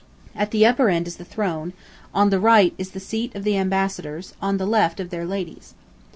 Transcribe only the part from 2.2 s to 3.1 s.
the right is the